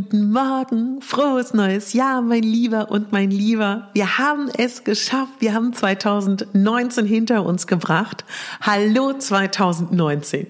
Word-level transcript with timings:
Guten 0.00 0.32
Morgen, 0.32 1.02
frohes 1.02 1.52
neues 1.52 1.92
Jahr, 1.92 2.22
mein 2.22 2.42
Lieber 2.42 2.90
und 2.90 3.12
mein 3.12 3.30
Lieber. 3.30 3.90
Wir 3.92 4.16
haben 4.16 4.48
es 4.56 4.82
geschafft. 4.82 5.34
Wir 5.40 5.52
haben 5.52 5.74
2019 5.74 7.04
hinter 7.04 7.44
uns 7.44 7.66
gebracht. 7.66 8.24
Hallo 8.62 9.12
2019. 9.12 10.46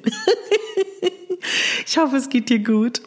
ich 1.84 1.98
hoffe, 1.98 2.14
es 2.14 2.28
geht 2.28 2.48
dir 2.48 2.60
gut. 2.60 3.02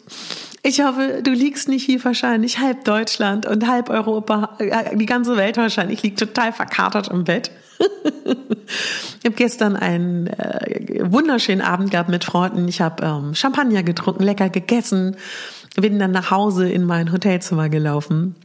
Ich 0.62 0.82
hoffe, 0.82 1.22
du 1.22 1.30
liegst 1.30 1.66
nicht 1.70 1.88
wie 1.88 2.04
wahrscheinlich 2.04 2.58
halb 2.58 2.84
Deutschland 2.84 3.46
und 3.46 3.66
halb 3.66 3.88
Europa, 3.88 4.56
äh, 4.58 4.94
die 4.98 5.06
ganze 5.06 5.38
Welt 5.38 5.56
wahrscheinlich 5.56 6.02
liegt 6.02 6.18
total 6.18 6.52
verkatert 6.52 7.08
im 7.08 7.24
Bett. 7.24 7.52
ich 7.78 9.24
habe 9.24 9.34
gestern 9.34 9.76
einen 9.76 10.26
äh, 10.26 11.10
wunderschönen 11.10 11.62
Abend 11.62 11.90
gehabt 11.90 12.10
mit 12.10 12.22
Freunden. 12.22 12.68
Ich 12.68 12.82
habe 12.82 13.02
ähm, 13.02 13.34
Champagner 13.34 13.82
getrunken, 13.82 14.24
lecker 14.24 14.50
gegessen 14.50 15.16
bin 15.74 15.98
dann 15.98 16.12
nach 16.12 16.30
Hause 16.30 16.68
in 16.70 16.84
mein 16.84 17.12
Hotelzimmer 17.12 17.68
gelaufen. 17.68 18.36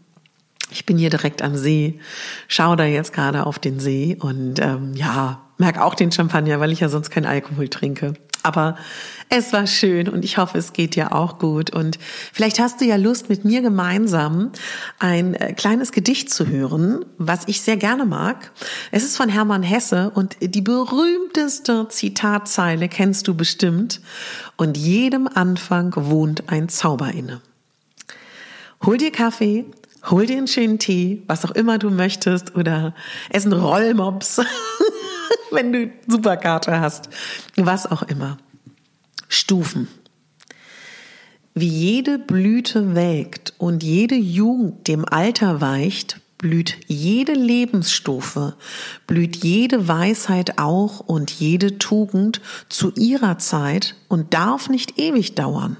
Ich 0.72 0.86
bin 0.86 0.98
hier 0.98 1.10
direkt 1.10 1.42
am 1.42 1.56
See, 1.56 2.00
schaue 2.48 2.76
da 2.76 2.86
jetzt 2.86 3.14
gerade 3.14 3.46
auf 3.46 3.58
den 3.60 3.80
See 3.80 4.18
und 4.20 4.60
ähm, 4.60 4.94
ja, 4.96 5.42
merke 5.58 5.84
auch 5.84 5.96
den 5.96 6.12
Champagner, 6.12 6.60
weil 6.60 6.72
ich 6.72 6.80
ja 6.80 6.90
sonst 6.90 7.10
keinen 7.10 7.26
Alkohol 7.26 7.70
trinke. 7.70 8.14
Aber 8.42 8.78
es 9.28 9.54
war 9.54 9.68
schön 9.68 10.08
und 10.10 10.26
ich 10.26 10.38
hoffe, 10.38 10.58
es 10.58 10.74
geht 10.74 10.96
dir 10.96 11.14
auch 11.14 11.38
gut. 11.40 11.70
Und 11.72 12.00
vielleicht 12.34 12.60
hast 12.60 12.82
du 12.82 12.86
ja 12.86 12.96
Lust, 12.96 13.30
mit 13.30 13.46
mir 13.46 13.62
gemeinsam 13.62 14.52
ein 14.98 15.36
äh, 15.36 15.54
kleines 15.54 15.92
Gedicht 15.92 16.32
zu 16.32 16.48
hören, 16.48 17.06
was 17.18 17.48
ich 17.48 17.62
sehr 17.62 17.78
gerne 17.78 18.06
mag. 18.06 18.52
Es 18.92 19.04
ist 19.04 19.18
von 19.18 19.30
Hermann 19.30 19.62
Hesse 19.64 20.12
und 20.16 20.38
die 20.42 20.62
berühmteste 20.62 21.88
Zitatzeile 21.90 22.88
kennst 22.88 23.28
du 23.28 23.36
bestimmt. 23.36 24.02
Und 24.56 24.78
jedem 24.78 25.28
Anfang 25.28 25.94
wohnt 25.96 26.50
ein 26.50 26.70
Zauber 26.70 27.12
inne. 27.12 27.42
Hol 28.86 28.98
dir 28.98 29.12
Kaffee, 29.12 29.66
hol 30.10 30.26
dir 30.26 30.38
einen 30.38 30.48
schönen 30.48 30.80
Tee, 30.80 31.24
was 31.28 31.46
auch 31.46 31.52
immer 31.52 31.78
du 31.78 31.90
möchtest, 31.90 32.56
oder 32.56 32.96
essen 33.30 33.54
Rollmops. 33.54 34.42
wenn 35.52 35.74
du 35.74 35.92
Superkarte 36.08 36.80
hast, 36.80 37.10
was 37.56 37.90
auch 37.90 38.04
immer. 38.04 38.38
Stufen. 39.28 39.88
Wie 41.54 41.68
jede 41.68 42.20
Blüte 42.20 42.96
welkt 42.96 43.54
und 43.58 43.84
jede 43.84 44.16
Jugend 44.16 44.88
dem 44.88 45.06
Alter 45.06 45.62
weicht, 45.62 46.22
blüht 46.38 46.78
jede 46.88 47.34
Lebensstufe, 47.34 48.56
blüht 49.08 49.38
jede 49.38 49.88
Weisheit 49.88 50.58
auch 50.58 51.02
und 51.02 51.32
jede 51.32 51.78
Tugend 51.78 52.42
zu 52.70 52.94
ihrer 52.96 53.38
Zeit 53.40 53.96
und 54.08 54.34
darf 54.34 54.70
nicht 54.70 54.98
ewig 54.98 55.36
dauern. 55.36 55.78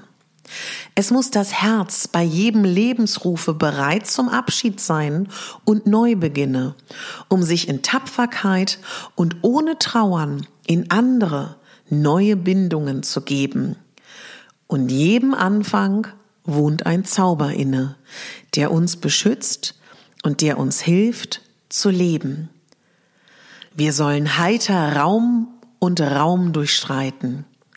Es 0.94 1.10
muss 1.10 1.30
das 1.30 1.52
Herz 1.52 2.08
bei 2.08 2.22
jedem 2.22 2.64
Lebensrufe 2.64 3.54
bereit 3.54 4.06
zum 4.06 4.28
Abschied 4.28 4.80
sein 4.80 5.28
und 5.64 5.86
neu 5.86 6.16
beginne, 6.16 6.74
um 7.28 7.42
sich 7.42 7.68
in 7.68 7.82
Tapferkeit 7.82 8.78
und 9.14 9.36
ohne 9.42 9.78
Trauern 9.78 10.46
in 10.66 10.90
andere 10.90 11.56
neue 11.88 12.36
Bindungen 12.36 13.02
zu 13.02 13.22
geben. 13.22 13.76
Und 14.66 14.90
jedem 14.90 15.34
Anfang 15.34 16.06
wohnt 16.44 16.86
ein 16.86 17.04
Zauber 17.04 17.52
inne, 17.52 17.96
der 18.54 18.70
uns 18.70 18.96
beschützt 18.96 19.78
und 20.22 20.40
der 20.40 20.58
uns 20.58 20.80
hilft 20.80 21.42
zu 21.68 21.90
leben. 21.90 22.48
Wir 23.74 23.92
sollen 23.92 24.38
heiter 24.38 24.96
Raum 24.96 25.48
und 25.78 26.00
Raum 26.00 26.52
durchstreiten 26.52 27.44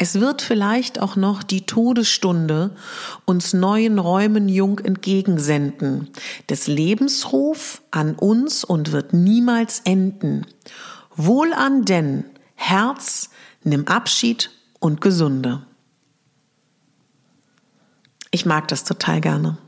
Es 0.00 0.20
wird 0.20 0.42
vielleicht 0.42 1.00
auch 1.00 1.16
noch 1.16 1.42
die 1.42 1.66
Todesstunde 1.66 2.70
uns 3.24 3.52
neuen 3.52 3.98
Räumen 3.98 4.48
jung 4.48 4.78
entgegensenden, 4.78 6.10
des 6.48 6.68
Lebensruf 6.68 7.82
an 7.90 8.14
uns 8.14 8.62
und 8.62 8.92
wird 8.92 9.12
niemals 9.12 9.80
enden. 9.80 10.46
Wohl 11.16 11.52
an 11.52 11.84
denn, 11.84 12.24
Herz, 12.54 13.30
nimm 13.64 13.88
Abschied 13.88 14.52
und 14.78 15.00
Gesunde. 15.00 15.66
Ich 18.30 18.46
mag 18.46 18.68
das 18.68 18.84
total 18.84 19.20
gerne. 19.20 19.58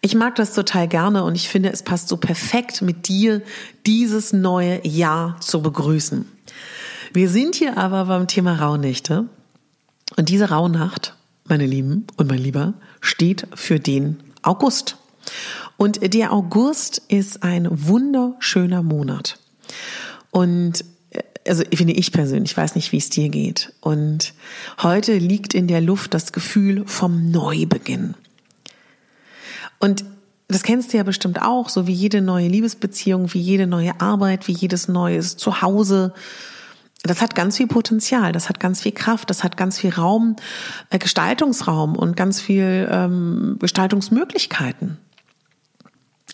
Ich 0.00 0.14
mag 0.14 0.36
das 0.36 0.54
total 0.54 0.86
gerne 0.86 1.24
und 1.24 1.34
ich 1.34 1.48
finde, 1.48 1.72
es 1.72 1.82
passt 1.82 2.08
so 2.08 2.18
perfekt 2.18 2.82
mit 2.82 3.08
dir, 3.08 3.42
dieses 3.84 4.32
neue 4.32 4.86
Jahr 4.86 5.40
zu 5.40 5.60
begrüßen. 5.60 6.24
Wir 7.12 7.28
sind 7.28 7.56
hier 7.56 7.76
aber 7.76 8.04
beim 8.04 8.28
Thema 8.28 8.54
Rauhnächte 8.54 9.28
und 10.16 10.28
diese 10.28 10.50
Rauhnacht, 10.50 11.14
meine 11.44 11.66
Lieben 11.66 12.06
und 12.16 12.28
mein 12.28 12.38
Lieber, 12.38 12.74
steht 13.00 13.46
für 13.54 13.80
den 13.80 14.18
August. 14.42 14.96
Und 15.76 16.14
der 16.14 16.32
August 16.32 17.02
ist 17.08 17.42
ein 17.42 17.68
wunderschöner 17.70 18.82
Monat. 18.82 19.38
Und 20.30 20.84
äh, 21.10 21.22
also 21.46 21.64
finde 21.74 21.94
ich 21.94 22.12
persönlich, 22.12 22.52
ich 22.52 22.56
weiß 22.56 22.74
nicht, 22.74 22.92
wie 22.92 22.98
es 22.98 23.10
dir 23.10 23.28
geht. 23.28 23.72
Und 23.80 24.34
heute 24.82 25.16
liegt 25.16 25.54
in 25.54 25.66
der 25.66 25.80
Luft 25.80 26.14
das 26.14 26.32
Gefühl 26.32 26.84
vom 26.86 27.30
Neubeginn. 27.30 28.14
Und 29.78 30.04
das 30.48 30.62
kennst 30.62 30.92
du 30.92 30.96
ja 30.96 31.04
bestimmt 31.04 31.40
auch, 31.40 31.68
so 31.68 31.86
wie 31.86 31.92
jede 31.92 32.20
neue 32.20 32.48
Liebesbeziehung, 32.48 33.32
wie 33.32 33.40
jede 33.40 33.66
neue 33.66 34.00
Arbeit, 34.00 34.48
wie 34.48 34.52
jedes 34.52 34.88
neues 34.88 35.36
Zuhause, 35.36 36.12
das 37.02 37.22
hat 37.22 37.34
ganz 37.34 37.56
viel 37.56 37.66
Potenzial, 37.66 38.32
das 38.32 38.48
hat 38.48 38.60
ganz 38.60 38.82
viel 38.82 38.92
Kraft, 38.92 39.30
das 39.30 39.42
hat 39.42 39.56
ganz 39.56 39.78
viel 39.78 39.90
Raum, 39.90 40.36
äh, 40.90 40.98
Gestaltungsraum 40.98 41.96
und 41.96 42.16
ganz 42.16 42.40
viel 42.40 42.88
ähm, 42.90 43.56
Gestaltungsmöglichkeiten. 43.58 44.98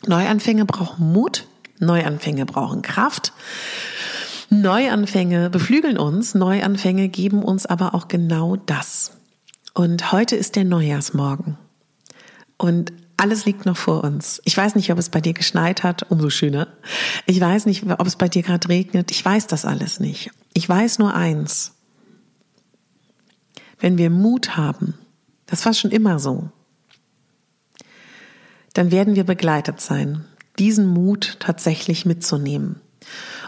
Neuanfänge 0.06 0.64
brauchen 0.64 1.12
Mut, 1.12 1.46
Neuanfänge 1.78 2.46
brauchen 2.46 2.82
Kraft. 2.82 3.32
Neuanfänge 4.50 5.50
beflügeln 5.50 5.98
uns, 5.98 6.34
Neuanfänge 6.34 7.08
geben 7.08 7.42
uns 7.42 7.66
aber 7.66 7.94
auch 7.94 8.08
genau 8.08 8.56
das. 8.56 9.12
Und 9.74 10.12
heute 10.12 10.36
ist 10.36 10.56
der 10.56 10.64
Neujahrsmorgen. 10.64 11.58
Und 12.66 12.92
alles 13.16 13.44
liegt 13.44 13.64
noch 13.64 13.76
vor 13.76 14.02
uns. 14.02 14.42
Ich 14.44 14.56
weiß 14.56 14.74
nicht, 14.74 14.90
ob 14.90 14.98
es 14.98 15.08
bei 15.08 15.20
dir 15.20 15.34
geschneit 15.34 15.84
hat, 15.84 16.10
umso 16.10 16.30
schöner. 16.30 16.66
Ich 17.24 17.40
weiß 17.40 17.66
nicht, 17.66 17.84
ob 17.88 18.04
es 18.04 18.16
bei 18.16 18.28
dir 18.28 18.42
gerade 18.42 18.68
regnet. 18.68 19.12
Ich 19.12 19.24
weiß 19.24 19.46
das 19.46 19.64
alles 19.64 20.00
nicht. 20.00 20.32
Ich 20.52 20.68
weiß 20.68 20.98
nur 20.98 21.14
eins. 21.14 21.76
Wenn 23.78 23.98
wir 23.98 24.10
Mut 24.10 24.56
haben, 24.56 24.94
das 25.46 25.64
war 25.64 25.74
schon 25.74 25.92
immer 25.92 26.18
so, 26.18 26.50
dann 28.74 28.90
werden 28.90 29.14
wir 29.14 29.24
begleitet 29.24 29.80
sein, 29.80 30.24
diesen 30.58 30.88
Mut 30.88 31.36
tatsächlich 31.38 32.04
mitzunehmen. 32.04 32.80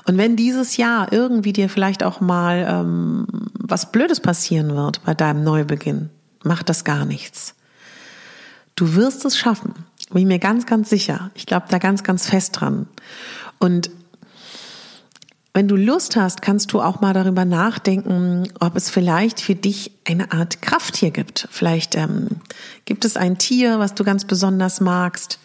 Und 0.06 0.16
wenn 0.16 0.36
dieses 0.36 0.76
Jahr 0.76 1.12
irgendwie 1.12 1.52
dir 1.52 1.68
vielleicht 1.68 2.04
auch 2.04 2.20
mal 2.20 2.64
ähm, 2.70 3.26
was 3.58 3.90
Blödes 3.90 4.20
passieren 4.20 4.76
wird 4.76 5.04
bei 5.04 5.14
deinem 5.14 5.42
Neubeginn, 5.42 6.10
macht 6.44 6.68
das 6.68 6.84
gar 6.84 7.04
nichts. 7.04 7.56
Du 8.78 8.94
wirst 8.94 9.24
es 9.24 9.36
schaffen. 9.36 9.74
Bin 10.10 10.22
ich 10.22 10.26
mir 10.26 10.38
ganz, 10.38 10.64
ganz 10.64 10.88
sicher. 10.88 11.32
Ich 11.34 11.46
glaube 11.46 11.66
da 11.68 11.78
ganz, 11.78 12.04
ganz 12.04 12.28
fest 12.28 12.60
dran. 12.60 12.86
Und 13.58 13.90
wenn 15.52 15.66
du 15.66 15.74
Lust 15.74 16.14
hast, 16.14 16.42
kannst 16.42 16.72
du 16.72 16.80
auch 16.80 17.00
mal 17.00 17.12
darüber 17.12 17.44
nachdenken, 17.44 18.46
ob 18.60 18.76
es 18.76 18.88
vielleicht 18.88 19.40
für 19.40 19.56
dich 19.56 19.90
eine 20.06 20.30
Art 20.30 20.62
Krafttier 20.62 21.10
gibt. 21.10 21.48
Vielleicht 21.50 21.96
ähm, 21.96 22.28
gibt 22.84 23.04
es 23.04 23.16
ein 23.16 23.36
Tier, 23.36 23.80
was 23.80 23.94
du 23.94 24.04
ganz 24.04 24.24
besonders 24.24 24.80
magst. 24.80 25.40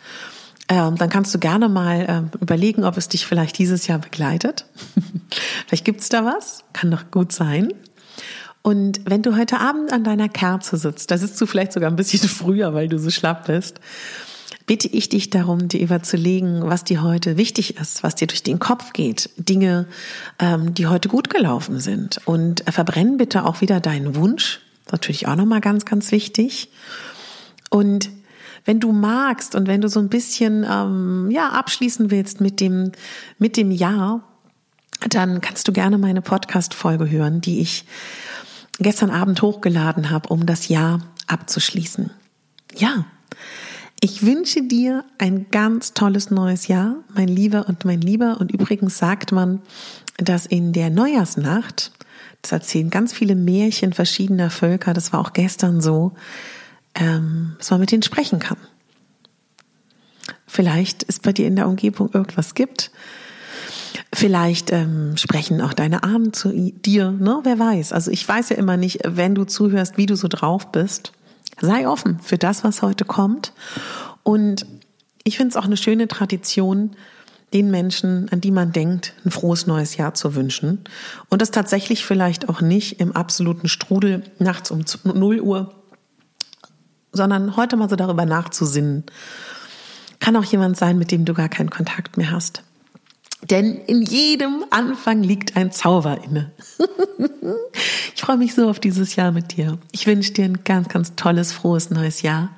Ähm, 0.70 0.98
dann 0.98 1.10
kannst 1.10 1.34
du 1.34 1.40
gerne 1.40 1.70
mal 1.70 2.06
ähm, 2.08 2.30
überlegen, 2.40 2.84
ob 2.84 2.98
es 2.98 3.08
dich 3.08 3.26
vielleicht 3.26 3.58
dieses 3.58 3.88
Jahr 3.88 3.98
begleitet. 3.98 4.68
vielleicht 5.66 5.86
gibt 5.86 6.02
es 6.02 6.10
da 6.10 6.24
was, 6.24 6.64
kann 6.74 6.92
doch 6.92 7.10
gut 7.10 7.32
sein. 7.32 7.74
Und 8.64 9.02
wenn 9.06 9.22
du 9.22 9.36
heute 9.38 9.60
Abend 9.60 9.92
an 9.92 10.06
deiner 10.06 10.30
Kerze 10.30 10.78
sitzt, 10.78 11.12
da 11.12 11.18
sitzt 11.18 11.40
du 11.40 11.46
vielleicht 11.46 11.74
sogar 11.74 11.92
ein 11.92 11.98
bisschen 11.98 12.28
früher, 12.30 12.74
weil 12.74 12.88
du 12.88 12.98
so 12.98 13.12
schlapp 13.12 13.46
bist, 13.46 13.80
bitte 14.66 14.88
ich 14.88 15.10
dich 15.10 15.30
darum, 15.30 15.68
dir 15.68 15.82
überzulegen, 15.82 16.62
was 16.64 16.86
dir 16.86 17.04
heute 17.04 17.36
wichtig 17.38 17.78
ist, 17.78 18.04
was 18.04 18.16
dir 18.16 18.28
durch 18.28 18.42
den 18.42 18.60
Kopf 18.60 18.94
geht, 18.94 19.30
Dinge, 19.38 19.88
ähm, 20.40 20.74
die 20.74 20.88
heute 20.88 21.10
gut 21.10 21.30
gelaufen 21.30 21.80
sind. 21.80 22.22
Und 22.26 22.64
verbrenn 22.72 23.18
bitte 23.18 23.46
auch 23.46 23.60
wieder 23.60 23.82
deinen 23.82 24.16
Wunsch, 24.16 24.62
das 24.86 24.88
ist 24.88 24.92
natürlich 24.94 25.28
auch 25.28 25.36
nochmal 25.36 25.62
ganz, 25.62 25.84
ganz 25.84 26.12
wichtig. 26.12 26.70
Und 27.70 28.10
wenn 28.64 28.80
du 28.80 28.94
magst 28.94 29.56
und 29.56 29.68
wenn 29.68 29.82
du 29.82 29.90
so 29.90 30.00
ein 30.00 30.08
bisschen 30.08 30.66
ähm, 30.70 31.30
ja 31.32 31.50
abschließen 31.50 32.12
willst 32.12 32.40
mit 32.40 32.62
dem 32.62 32.94
mit 33.38 33.58
dem 33.58 33.72
Jahr, 33.72 34.24
dann 35.10 35.42
kannst 35.42 35.68
du 35.68 35.74
gerne 35.74 35.98
meine 35.98 36.22
Podcast-Folge 36.22 37.10
hören, 37.10 37.42
die 37.42 37.60
ich 37.60 37.86
gestern 38.84 39.10
Abend 39.10 39.42
hochgeladen 39.42 40.10
habe, 40.10 40.30
um 40.30 40.46
das 40.46 40.68
Jahr 40.68 41.00
abzuschließen. 41.28 42.12
Ja, 42.76 43.06
ich 44.00 44.26
wünsche 44.26 44.62
dir 44.62 45.06
ein 45.18 45.48
ganz 45.50 45.94
tolles 45.94 46.30
neues 46.30 46.68
Jahr, 46.68 46.98
mein 47.16 47.30
Lieber 47.30 47.70
und 47.70 47.86
mein 47.86 48.02
Lieber. 48.02 48.38
Und 48.40 48.52
übrigens 48.52 48.98
sagt 48.98 49.32
man, 49.32 49.62
dass 50.18 50.46
in 50.46 50.74
der 50.74 50.90
Neujahrsnacht, 50.90 51.92
das 52.42 52.52
erzählen 52.52 52.90
ganz 52.90 53.14
viele 53.14 53.36
Märchen 53.36 53.94
verschiedener 53.94 54.50
Völker, 54.50 54.94
das 54.94 55.14
war 55.14 55.22
auch 55.22 55.32
gestern 55.32 55.80
so, 55.80 56.12
ähm, 56.96 57.56
dass 57.58 57.72
man 57.72 57.80
mit 57.80 57.92
denen 57.92 58.04
sprechen 58.04 58.40
kann. 58.40 58.58
Vielleicht 60.48 61.04
ist 61.04 61.24
bei 61.24 61.32
dir 61.32 61.48
in 61.48 61.56
der 61.56 61.68
Umgebung 61.68 62.10
irgendwas 62.14 62.56
gibt. 62.56 62.92
Vielleicht 64.14 64.72
ähm, 64.72 65.18
sprechen 65.18 65.62
auch 65.62 65.74
deine 65.74 66.04
Ahnen 66.04 66.34
zu 66.34 66.52
dir, 66.52 67.12
ne? 67.12 67.40
Wer 67.44 67.60
weiß. 67.60 67.94
Also 67.94 68.12
ich 68.12 68.28
weiß 68.28 68.50
ja 68.50 68.56
immer 68.56 68.78
nicht, 68.78 69.00
wenn 69.04 69.36
du 69.36 69.46
zuhörst, 69.46 69.98
wie 69.98 70.06
du 70.06 70.16
so 70.16 70.28
drauf 70.28 70.72
bist. 70.72 71.12
Sei 71.62 71.88
offen 71.88 72.20
für 72.20 72.38
das, 72.38 72.64
was 72.64 72.82
heute 72.82 73.06
kommt. 73.06 73.54
Und 74.24 74.66
ich 75.24 75.38
finde 75.38 75.52
es 75.52 75.58
auch 75.58 75.66
eine 75.66 75.78
schöne 75.78 76.08
Tradition, 76.08 76.96
den 77.54 77.70
Menschen, 77.70 78.30
an 78.32 78.42
die 78.42 78.52
man 78.52 78.72
denkt, 78.72 79.14
ein 79.26 79.32
frohes 79.32 79.68
neues 79.68 79.96
Jahr 79.96 80.16
zu 80.16 80.36
wünschen. 80.36 80.84
Und 81.30 81.42
das 81.42 81.52
tatsächlich 81.52 82.06
vielleicht 82.06 82.50
auch 82.50 82.62
nicht 82.62 83.00
im 83.00 83.16
absoluten 83.16 83.70
Strudel 83.70 84.24
nachts 84.40 84.72
um 84.72 84.84
0 85.04 85.40
Uhr, 85.40 85.74
sondern 87.12 87.56
heute 87.56 87.78
mal 87.78 87.90
so 87.90 87.96
darüber 87.96 88.26
nachzusinnen. 88.26 89.04
Kann 90.20 90.36
auch 90.36 90.46
jemand 90.46 90.78
sein, 90.78 90.98
mit 90.98 91.12
dem 91.12 91.26
du 91.26 91.34
gar 91.34 91.50
keinen 91.50 91.70
Kontakt 91.70 92.18
mehr 92.18 92.32
hast. 92.32 92.64
Denn 93.50 93.78
in 93.88 94.02
jedem 94.02 94.64
Anfang 94.70 95.22
liegt 95.22 95.58
ein 95.58 95.72
Zauber 95.72 96.20
inne. 96.24 96.52
ich 98.16 98.22
freue 98.22 98.38
mich 98.38 98.54
so 98.56 98.70
auf 98.70 98.80
dieses 98.80 99.16
Jahr 99.16 99.32
mit 99.32 99.58
dir. 99.58 99.78
Ich 99.92 100.08
wünsche 100.08 100.32
dir 100.32 100.46
ein 100.46 100.64
ganz, 100.64 100.88
ganz 100.88 101.16
tolles, 101.16 101.52
frohes 101.52 101.90
neues 101.90 102.22
Jahr. 102.22 102.50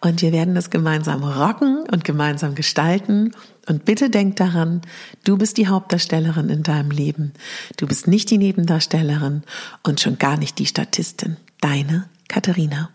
Und 0.00 0.22
wir 0.22 0.32
werden 0.32 0.54
das 0.54 0.70
gemeinsam 0.70 1.22
rocken 1.22 1.84
und 1.90 2.04
gemeinsam 2.04 2.54
gestalten. 2.54 3.32
Und 3.66 3.84
bitte 3.84 4.08
denk 4.08 4.36
daran, 4.36 4.82
du 5.24 5.36
bist 5.36 5.58
die 5.58 5.68
Hauptdarstellerin 5.68 6.48
in 6.48 6.62
deinem 6.62 6.90
Leben. 6.90 7.32
Du 7.76 7.86
bist 7.86 8.06
nicht 8.06 8.30
die 8.30 8.38
Nebendarstellerin 8.38 9.42
und 9.82 10.00
schon 10.00 10.18
gar 10.18 10.38
nicht 10.38 10.58
die 10.58 10.66
Statistin. 10.66 11.36
Deine 11.60 12.08
Katharina. 12.28 12.90